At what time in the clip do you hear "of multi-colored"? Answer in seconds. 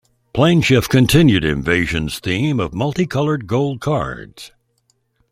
2.59-3.45